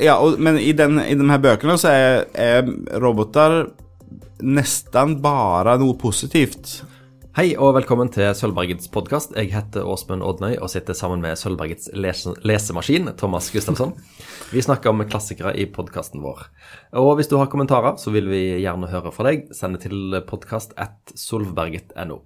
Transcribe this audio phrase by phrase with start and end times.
[0.00, 3.66] ja, og, men i, den, i de her bøkene så er, er roboter
[4.44, 6.80] nesten bare noe positivt.
[7.36, 9.34] Hei og velkommen til Sølvbergets podkast.
[9.36, 13.92] Jeg heter Åsmund Odnøy og sitter sammen med Sølvbergets lese lesemaskin, Thomas Gustafsson.
[14.52, 16.46] Vi snakker om klassikere i podkasten vår.
[16.96, 19.50] Og hvis du har kommentarer, så vil vi gjerne høre fra deg.
[19.52, 22.22] Send det til podkast at solvberget.no.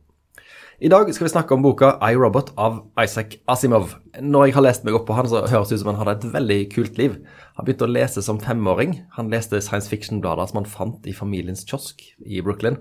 [0.81, 3.99] I dag skal vi snakke om boka I, Robot av Isaac Asimov.
[4.17, 6.15] Når jeg har lest meg opp på han, så høres det ut som han hadde
[6.17, 7.19] et veldig kult liv.
[7.59, 8.95] Han begynte å lese som femåring.
[9.19, 12.81] Han leste science fiction-blader som han fant i familiens kiosk i Brooklyn.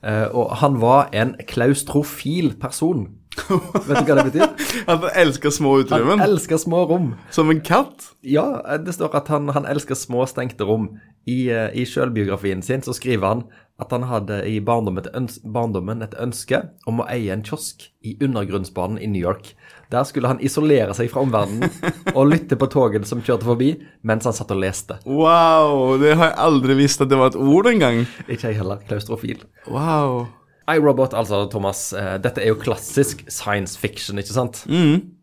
[0.00, 3.04] Uh, og han var en klaustrofil person.
[3.36, 4.70] Vet du hva det betyr?
[4.90, 6.18] Han elsker små utrymmen.
[6.18, 7.12] Han elsker små rom.
[7.30, 8.10] Som en katt?
[8.26, 10.90] Ja, det står at han, han elsker små, stengte rom.
[11.30, 13.42] I, uh, i sjølbiografien sin så skriver han
[13.80, 18.16] at han hadde i barndommen et, barndommen et, ønske om å eie en kiosk i
[18.20, 19.54] undergrunnsbanen i New York.
[19.92, 21.70] Der skulle han isolere seg fra omverdenen
[22.16, 23.72] og lytte på togene som kjørte forbi,
[24.06, 24.98] mens han satt og leste.
[25.08, 28.04] Wow, det har jeg aldri visst at det var et ord engang.
[28.28, 28.84] Ikke jeg heller.
[28.90, 29.42] Klaustrofil.
[29.70, 30.28] Wow.
[30.76, 31.90] iRobot, altså, Thomas.
[31.96, 34.62] Uh, dette er jo klassisk science fiction, ikke sant?
[34.70, 35.16] Mm.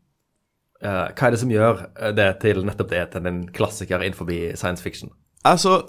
[0.78, 1.80] Uh, hva er det som gjør
[2.14, 5.09] det til nettopp det til en klassiker innenfor science fiction?
[5.48, 5.80] Altså,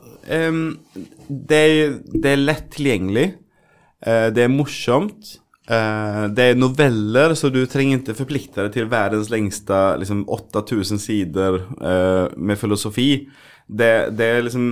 [0.48, 0.78] um,
[1.28, 3.26] det, er, det, er, lett tilgjengelig.
[4.06, 5.34] Uh, det er morsomt.
[5.68, 11.02] Uh, det er noveller, så du trenger ikke forplikte deg til verdens lengste liksom, 8000
[11.02, 11.60] sider
[12.36, 13.26] med filosofi.
[13.68, 14.70] Det, det, er liksom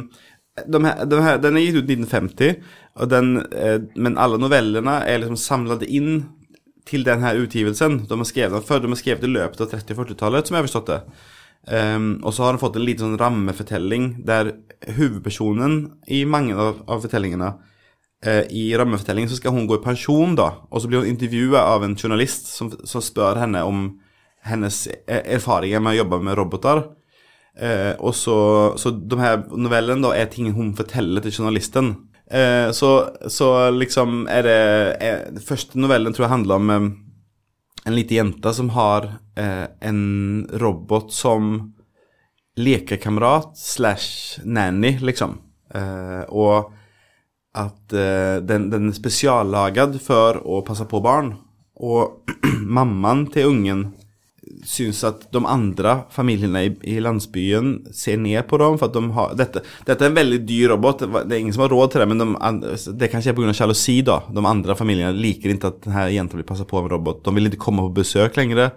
[0.64, 2.60] de her, de her, Den er gitt ut i 1950,
[3.12, 3.32] den,
[4.00, 6.22] men alle novellene er liksom samlet inn
[6.86, 8.04] til denne utgivelsen.
[8.08, 10.62] De har skrevet den før, de har skrevet i løpet av 30- 40-tallet, som jeg
[10.62, 11.00] har forstått det.
[11.66, 14.52] Um, og så har han fått en liten sånn rammefortelling der
[14.94, 20.36] hovedpersonen i mange av, av fortellingene uh, I rammefortellingen så skal hun gå i pensjon,
[20.38, 23.88] da, og så blir hun intervjua av en journalist som, som, spør henne om
[24.46, 26.84] hennes e, erfaringer med å jobbe med roboter.
[27.56, 28.36] Uh, og så,
[28.76, 31.94] så de her novellene er ting hun forteller til journalisten.
[32.30, 34.60] Eh, så, så, liksom er det
[34.98, 36.86] er, Den første novellen tror jeg handler om eh,
[37.86, 39.06] en liten jente som har
[39.38, 41.52] eh, en robot som
[42.58, 45.36] lekekamerat slash nanny, liksom.
[45.74, 46.72] Eh, og
[47.54, 51.36] at eh, den, den er spesiallagd for å passe på barn.
[51.78, 52.26] Og
[52.78, 53.86] mammaen til ungen
[54.64, 58.78] syns at de andre familiene i, i, landsbyen ser ned på dem.
[58.78, 61.04] for at de har, dette, dette, er en veldig dyr robot.
[61.06, 63.54] Det er ingen som har råd til det, men de, det kanskje er pga.
[63.56, 64.00] sjalusi.
[64.06, 64.20] da.
[64.32, 67.24] De andre familiene liker ikke at denne jenta blir passet på av en robot.
[67.26, 68.70] De vil ikke komme på besøk lenger.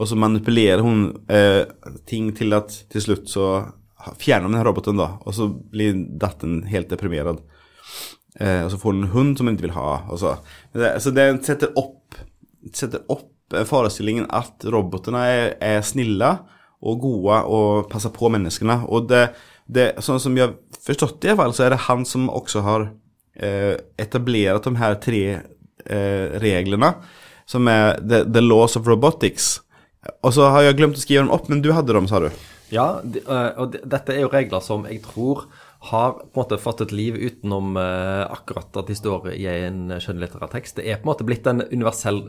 [0.00, 1.64] Og så manipulerer hun eh,
[2.08, 3.48] ting til at til slutt så
[4.18, 5.18] fjerner de denne roboten, da.
[5.26, 7.42] Og så blir datteren helt deprimert.
[8.40, 9.90] Eh, og så får hun en hund som hun ikke vil ha.
[10.08, 10.36] Og så.
[10.72, 12.16] Så det setter opp,
[12.72, 13.28] setter opp
[13.68, 16.32] forestillingen at robotene er, er snille
[16.82, 18.82] og gode og passer på menneskene.
[18.90, 19.26] Og det,
[19.70, 22.88] det, sånn som jeg har forstått det, så er det han som også har
[23.38, 26.94] eh, etablert de her tre eh, reglene,
[27.46, 29.60] som er the, the, laws of robotics.
[30.22, 32.30] Og så har jeg glemt å skrive dem opp, men du hadde dem, sa du?
[32.72, 35.46] Ja, eh, og dette er jo regler som jeg tror
[35.82, 39.90] har på en måte fått et liv utenom uh, akkurat at de står i en
[39.98, 40.76] skjønnlitterær tekst.
[40.78, 42.20] Det er på en måte blitt en universell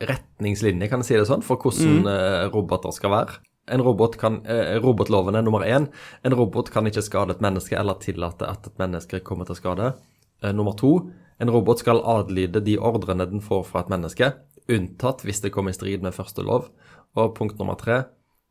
[0.00, 2.08] retningslinje, kan jeg si det sånn, for hvordan mm.
[2.12, 3.38] Eh, roboter skal være.
[3.72, 5.88] En robot kan, eh, Robotloven er nummer én.
[6.24, 9.94] En robot kan ikke skade et menneske eller tillate at et menneske kommer til skade.
[10.42, 11.10] Eh, nummer to.
[11.40, 14.34] En robot skal adlyde de ordrene den får fra et menneske,
[14.68, 16.70] unntatt hvis det kommer i strid med første lov.
[17.16, 18.04] Og punkt nummer tre.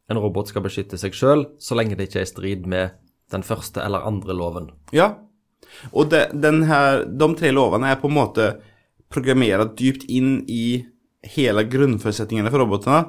[0.10, 2.92] En robot skal beskytte seg sjøl så lenge det ikke er i strid med
[3.32, 4.70] den første eller andre loven.
[4.94, 5.16] Ja,
[5.92, 8.50] og de, her, de tre lovene er på en måte
[9.10, 10.86] programmert dypt inn i
[11.36, 13.06] hele grunnforutsetningene for robotene.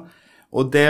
[0.55, 0.85] Og det,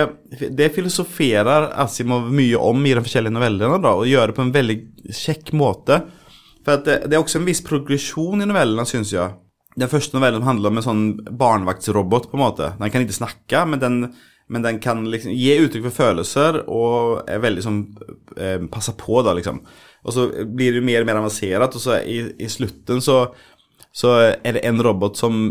[0.53, 4.53] det, filosoferer Asimov mye om i de forskjellige novellene, da, og gjør det på en
[4.53, 4.77] veldig
[5.17, 6.03] kjekk måte.
[6.61, 9.33] For det, det, er også en viss progresjon i novellene, syns jeg.
[9.77, 11.03] Den første novellen handler om en sånn
[11.39, 12.71] barnevaktsrobot, på en måte.
[12.77, 13.97] Den kan ikke snakke, men den,
[14.53, 17.81] men den kan liksom gi uttrykk for følelser og er veldig sånn
[18.38, 19.63] eh, Passer på, da, liksom.
[20.06, 23.24] Og så blir det mer og mer avansert, og så i, i slutten så,
[23.89, 25.41] så er det en robot som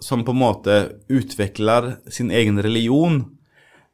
[0.00, 0.76] som på en måte
[1.08, 3.24] utvikler sin egen religion.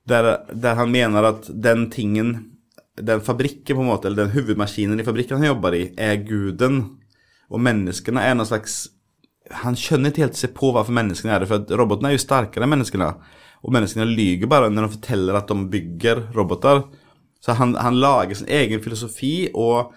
[0.06, 2.34] Der, der, han mener at den tingen,
[2.94, 6.84] den fabrikken på en måte, eller den hovedmaskinen i fabrikken han jobber i, er guden.
[7.50, 8.86] Og menneskene er noe slags
[9.62, 12.66] Han skjønner ikke helt seg på hvorfor menneskene er det, for robotene er jo sterkere
[12.66, 13.12] enn menneskene.
[13.62, 16.80] Og menneskene lyver bare når de forteller at de bygger roboter.
[17.38, 19.92] Så han, han lager sin egen filosofi og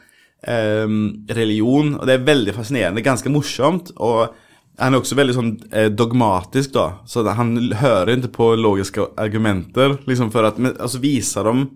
[0.46, 0.86] eh,
[1.34, 3.90] religion, og det er veldig fascinerende, ganske morsomt.
[3.98, 4.38] og
[4.80, 6.88] han er også veldig sånn eh, dogmatisk, da.
[7.10, 9.98] Så han hører ikke på logiske argumenter.
[10.08, 11.70] liksom for at, men, altså viser dem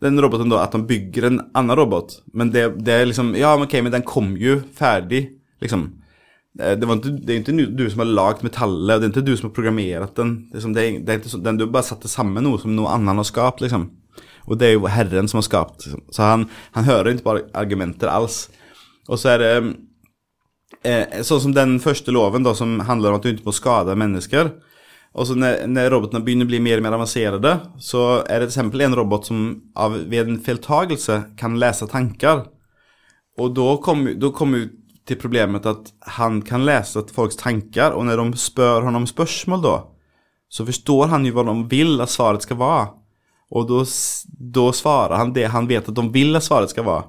[0.00, 2.22] den roboten då, att de bygger en annan robot.
[2.32, 5.30] Men det, det är liksom, ja men okej, men den kom ju färdig.
[5.60, 5.92] Liksom.
[6.60, 9.36] Eh, Det, inte, det är inte du som har lagd metallet, det är inte du
[9.36, 10.50] som har programmerat den.
[10.50, 12.58] Det är, som, det är, det är inte så, den, du bara satte sammen noe
[12.58, 13.90] som någon annan har skapt, liksom.
[14.44, 15.86] Og det er jo Herren som har skapt.
[15.86, 16.02] Liksom.
[16.10, 18.50] Så han, han hører ikke på argumenter alls.
[19.08, 19.54] Og så er det
[20.84, 23.96] eh, Sånn som den første loven da, som handler om at du ikke må skade
[23.98, 24.52] mennesker.
[25.14, 28.82] Og så når robotene begynner å bli mer og mer avanserte, så er det exempel
[28.82, 29.44] en robot som
[29.78, 32.48] av, ved en feiltagelse kan lese tanker.
[33.38, 34.64] Og da kommer kom vi
[35.06, 39.62] til problemet at han kan lese folks tanker, og når de spør ham om spørsmål,
[39.62, 39.76] da,
[40.50, 42.92] så forstår han jo hva de vil at svaret skal være.
[43.54, 47.06] Og da svarer han det han vet at de vil at svaret skal være.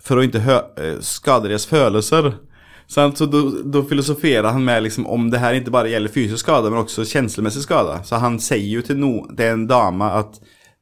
[0.00, 0.60] For å ikke
[1.04, 2.36] skade deres skada
[2.90, 3.18] Sant?
[3.18, 3.82] Så då, då
[4.48, 8.02] han med liksom om det här inte bara gäller fysisk skada men också känslomässig skada.
[8.02, 10.40] Så han säger ju till no, det en dama att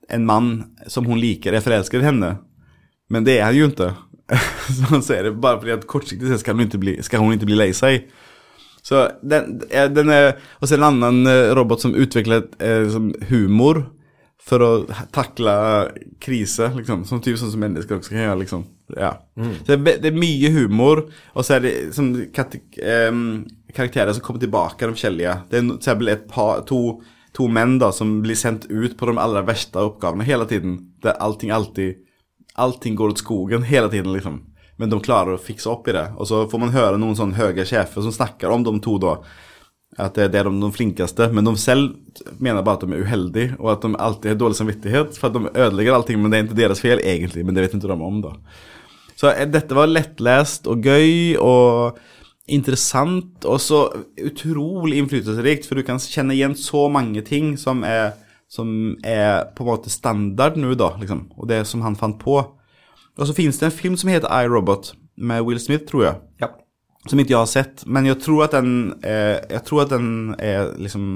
[0.09, 2.37] en man som hon likar är förälskad i henne.
[3.09, 3.95] Men det är han ju inte.
[4.77, 7.33] Så han säger det bara för att kortsiktigt sett ska hon inte bli, ska hon
[7.33, 8.09] inte bli sig.
[8.83, 13.91] Så den, er den är, och sen en annan eh, robot som utvecklat eh, humor
[14.43, 15.89] för att tackla
[16.19, 17.05] kriser liksom.
[17.05, 18.65] Som typ som människor också kan göra liksom.
[18.97, 19.13] Ja.
[19.67, 21.05] Så det, det er mye humor
[21.35, 23.23] og så er det som um,
[23.75, 25.37] karakterer som kommer tilbake, de forskjellige.
[25.51, 27.01] Det er till et par, to,
[27.37, 30.79] to, menn da, som blir sendt ut på de aller verste oppgavene hela tiden.
[31.05, 32.01] Der allting alltid,
[32.55, 34.43] allting går ut skogen hele tiden liksom.
[34.79, 36.07] Men de klarer å fikse opp i det.
[36.17, 39.19] Og så får man høre noen sånne høye sjefer som snakker om de to, da.
[39.99, 41.97] At det er de, de flinkeste, Men de selv
[42.39, 45.19] mener bare at de er uheldige, og at de alltid har dårlig samvittighet.
[45.19, 46.23] for at de ødelegger allting.
[46.23, 48.35] Men det er ikke deres fel egentlig, Men det vet ikke de om då.
[49.19, 51.99] Så dette var lettlest og gøy og
[52.49, 53.83] interessant, og så
[54.25, 58.15] utrolig innflytelsesrikt, for du kan kjenne igjen så mange ting som er,
[58.49, 61.27] som er på en måte standard nå, da, Liksom.
[61.37, 62.39] og det som han fant på.
[63.19, 66.21] Og så finnes det en film som heter I, Robot, Med Will Smith tror jeg.
[66.39, 66.53] Ja.
[67.11, 67.83] Som ikke jeg har sett.
[67.87, 71.09] Men jeg tror at den, er, jeg tror at den er liksom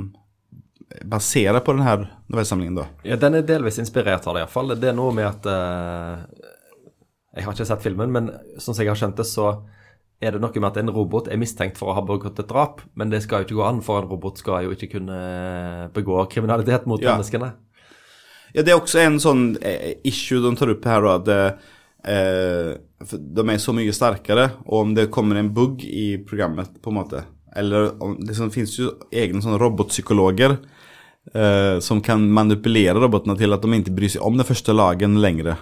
[1.08, 4.75] basert på denne novellesamlingen, ja, den er delvis inspirert av det iallfall.
[4.76, 6.42] Det er noe med at eh,
[7.32, 8.31] Jeg har ikke sett filmen, men
[8.61, 9.46] sånn som jeg har skjønt det, så
[10.23, 12.82] er det noe med at en robot er mistenkt for å ha begått et drap.
[12.94, 15.19] Men det skal jo ikke gå an, for en robot skal jo ikke kunne
[15.96, 17.17] begå kriminalitet mot Ja.
[17.17, 17.52] menneskene.
[18.55, 21.29] Ja, det er også en sån eh, issue de tar opp her, at
[22.05, 22.76] eh,
[23.08, 24.52] de er så mye sterkere.
[24.67, 27.25] Og om det kommer en bugg i programmet på en måte.
[27.56, 30.58] Eller om, det finnes jo egne sånne robotpsykologer.
[31.35, 35.17] Eh, som kan manipulere robotene til at de ikke bryr seg om den første lagen
[35.23, 35.56] längre.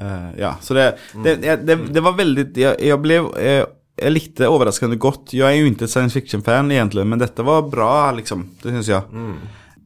[0.00, 0.86] Eh, ja, så det,
[1.24, 3.66] det, det, det, det var veldig Jeg, jeg ble jeg,
[4.00, 5.34] jeg, likte overraskende godt.
[5.36, 8.46] Jeg er jo ikke science fiction-fan egentlig, men dette var bra liksom.
[8.62, 9.10] Det syns jag.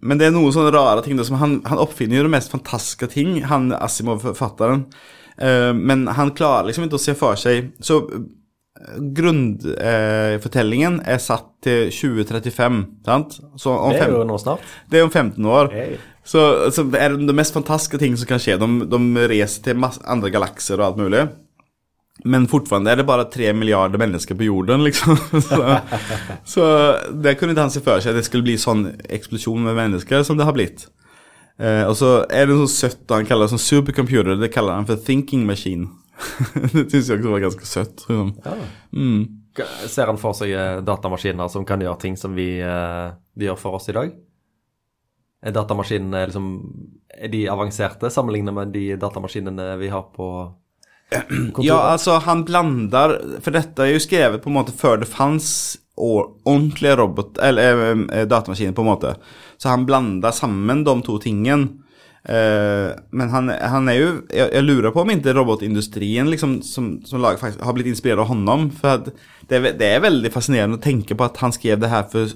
[0.05, 3.09] Men det er noen sånne rare ting som han, han oppfinner jo de mest fantastiske
[3.15, 4.85] ting, han Asimov-forfatteren.
[5.35, 7.97] Uh, men han klarer liksom ikke å se for seg Så
[9.15, 13.39] grundförtällningen er satt til 2035, sant?
[13.55, 14.65] Det er jo nå snart.
[14.91, 15.71] det er om 15 år.
[15.73, 15.97] Hey.
[16.25, 16.41] Så,
[16.73, 18.57] så er det de mest fantastiske ting som kan skje.
[18.61, 21.27] De, de reser til masse, andre galakser og alt mulig.
[22.25, 25.19] Men fortfarande er det bare tre milliarder mennesker på jorden liksom.
[25.49, 25.79] så,
[26.47, 26.67] så
[27.11, 30.39] det kunne ikke han se for seg, det skulle bli sånn eksplosjon med mennesker som
[30.39, 30.87] det har blitt.
[31.59, 34.89] Eh, og så er det noe søtt han kaller det sånn supercomputer, det kaller han
[34.89, 35.91] for thinking machine.
[36.73, 38.05] det syns jeg også var ganske søtt.
[38.09, 38.31] liksom.
[38.45, 38.55] Ja.
[38.95, 39.25] Mm.
[39.87, 43.61] Ser han for seg eh, datamaskiner som kan gjøre ting som vi eh, de gjør
[43.61, 44.11] for oss i dag?
[45.45, 46.51] Er datamaskinene liksom
[47.13, 50.29] Er de avanserte sammenlignet med de datamaskinene vi har på
[51.13, 51.67] kontoret?
[51.69, 55.79] Ja, altså, han blander For dette er jo skrevet på en måte før det fanns
[55.95, 59.13] ordentlige robot, eller datamaskiner på en måte.
[59.63, 61.84] Så han blander sammen de to tingen.
[62.29, 67.03] Eh, men han, han är ju, jag, jag lurar på om inte robotindustrin liksom som,
[67.05, 68.71] som lag har blivit inspirerad av honom.
[68.71, 69.09] För att
[69.49, 72.29] det, är det är väldigt fascinerande att tänka på att han skrev det här för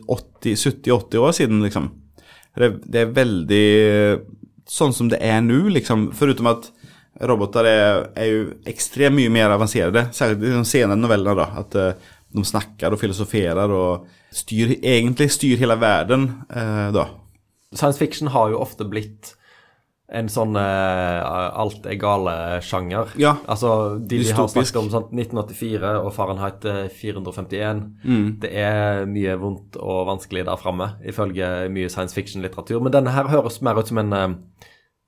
[0.64, 1.90] 70, 80 år sedan liksom.
[2.54, 4.28] Det, det är väldigt
[4.66, 6.12] sånt som det är nu liksom.
[6.14, 6.64] Förutom att
[7.20, 10.06] robotar är, är ju extremt mycket mer avancerade.
[10.12, 11.60] Särskilt i de senare novellerna då.
[11.60, 11.90] Att eh,
[12.28, 17.08] de snackar och filosoferar och styr, egentligen styr hela världen eh, då.
[17.74, 19.37] Science fiction har jo ofte blitt
[20.08, 21.18] en sånn eh,
[21.60, 23.10] alt er gale-sjanger.
[23.20, 23.34] Ja.
[23.50, 27.82] Altså, de vi har snakket om sånn 1984 og Fahrenheit eh, 451.
[28.04, 28.28] Mm.
[28.40, 32.80] Det er mye vondt og vanskelig der framme, ifølge mye science fiction-litteratur.
[32.80, 34.28] Men denne her høres mer ut som en eh,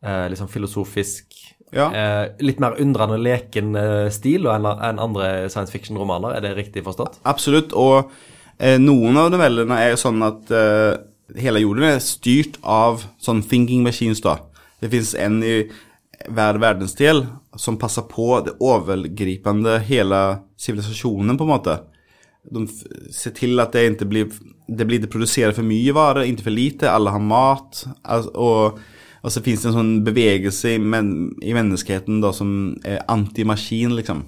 [0.04, 1.32] eh, liksom filosofisk
[1.72, 1.86] Ja.
[1.94, 6.34] eh, Litt mer undrende leken eh, stil enn en andre science fiction-romaner.
[6.36, 7.20] Er det riktig forstått?
[7.24, 8.10] Absolutt, og
[8.58, 10.98] eh, någon av novellerna er sånn at eh,
[11.40, 14.36] hele jorden er styrt av sånn thinking machines då.
[14.80, 15.54] Det finns en i
[16.28, 17.24] hver verdensdel
[17.56, 20.20] som passer på det overgripende hele
[20.60, 21.76] sivilisasjonen på en måte.
[22.50, 22.64] De
[23.12, 24.38] ser til at det ikke blir
[24.70, 27.80] Det blir ikke produsert for mye varer, ikke for lite, alle har mat.
[28.38, 28.78] Og,
[29.22, 33.96] og så finnes det en sånn bevegelse i, men, i menneskeheten da, som er antimaskin,
[33.98, 34.22] liksom.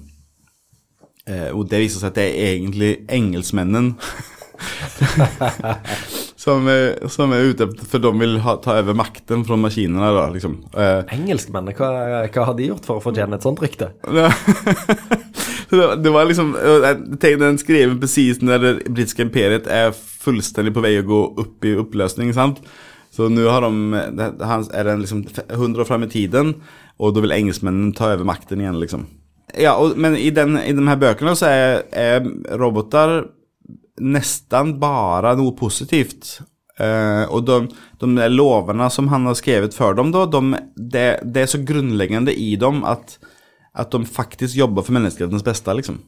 [1.23, 3.95] Eh, og det viser seg at det er egentlig engelskmennene
[6.43, 10.09] som, er, som er ute for de vil ha, ta over makten fra maskinene.
[10.17, 10.57] Da, liksom.
[10.75, 13.93] Eh, Engelskmennene, hva, hva har de gjort for å fortjene et sånt rykte?
[15.73, 20.83] Det, var liksom Jeg tenkte den skriver precis när det brittiska imperiet är fullständigt på
[20.83, 22.61] väg att gå upp i upplösning, sant?
[23.09, 26.53] Så nu har de, är den liksom 100 år fram i tiden
[26.97, 29.05] och då vill engelsmännen ta över makten igen liksom.
[29.57, 32.19] Ja, och, men i, den, i de här böckerna så är, är
[32.57, 33.25] robotar
[34.03, 36.39] nästan bare noe positivt.
[36.79, 37.57] Uh, og de,
[38.01, 42.33] de lovene som han har skrevet for dem da, de, det, det er så grunnleggende
[42.33, 43.19] i dem at,
[43.77, 46.01] at de faktisk jobber for menneskehetens beste, liksom.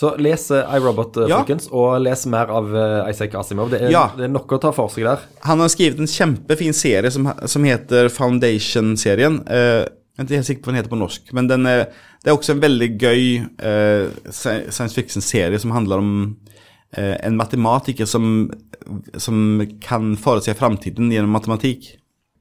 [0.00, 1.40] Så les eh, iRobot, eh, Ja.
[1.40, 3.72] folkens, og les mer av eh, Isaac Asimov.
[3.72, 4.06] Det er, Ja.
[4.16, 5.24] det er nok å ta for seg der.
[5.44, 9.40] Han har skrevet en kjempefin serie som, som heter Foundation-serien.
[9.48, 11.84] Uh, jeg er ikke helt sikker på hva den heter på norsk, men den er,
[12.22, 13.22] det er også en veldig gøy
[13.64, 16.49] uh, science fiction-serie som handler om eh,
[16.98, 18.50] en matematiker som,
[19.14, 21.92] som kan forutse framtiden gjennom matematikk.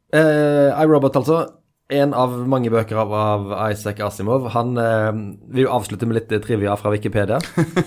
[0.10, 1.44] Uh, iRobot, altså.
[1.90, 4.48] En av mange bøker av, av Isaac Asimov.
[4.54, 5.10] Han uh,
[5.54, 7.38] vil jo avslutte med litt trivia fra Wikipedia.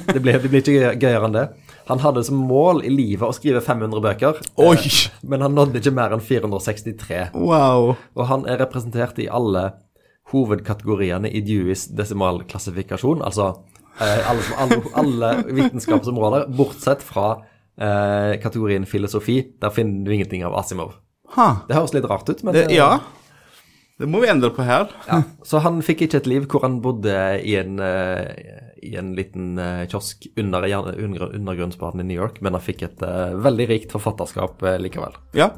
[0.07, 1.45] Det blir, det blir ikke gøyere enn det.
[1.91, 4.89] Han hadde som mål i livet å skrive 500 bøker, eh,
[5.27, 7.33] men han nådde ikke mer enn 463.
[7.35, 7.95] Wow!
[8.15, 9.73] Og han er representert i alle
[10.33, 17.43] hovedkategoriene i Deweys desimalklassifikasjon, altså eh, alle, alle, alle vitenskapsområder, bortsett fra
[17.79, 19.41] eh, kategorien filosofi.
[19.61, 20.95] Der finner du ingenting av Asimov.
[21.37, 21.49] Ha.
[21.69, 23.01] Det høres litt rart ut, men Det, eh, ja,
[24.01, 24.89] det må vi endre på her.
[25.09, 25.23] ja.
[25.47, 28.33] Så han fikk ikke et liv hvor han bodde i en, eh,
[28.83, 30.65] i en liten eh, kiosk under,
[30.99, 35.15] under undergrunnsbanen i New York, men han fikk et eh, veldig rikt forfatterskap eh, likevel.
[35.39, 35.53] Ja,